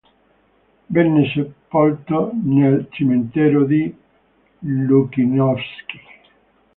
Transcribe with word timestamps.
Venne 0.87 1.29
sepolto 1.31 2.31
nel 2.33 2.87
cimitero 2.89 3.65
di 3.65 3.95
Lukyanovsky. 4.61 5.99